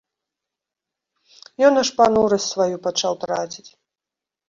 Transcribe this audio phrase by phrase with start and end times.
[1.69, 3.71] Ён аж панурасць сваю пачаў траціць.